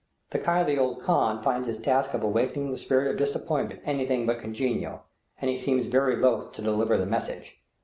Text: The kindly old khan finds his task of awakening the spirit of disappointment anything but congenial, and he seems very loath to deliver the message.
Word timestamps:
The 0.31 0.39
kindly 0.39 0.79
old 0.79 0.99
khan 1.03 1.43
finds 1.43 1.67
his 1.67 1.77
task 1.77 2.15
of 2.15 2.23
awakening 2.23 2.71
the 2.71 2.79
spirit 2.79 3.07
of 3.11 3.17
disappointment 3.17 3.81
anything 3.83 4.25
but 4.25 4.39
congenial, 4.39 5.03
and 5.39 5.47
he 5.47 5.59
seems 5.59 5.85
very 5.85 6.15
loath 6.15 6.53
to 6.53 6.61
deliver 6.63 6.97
the 6.97 7.05
message. 7.05 7.57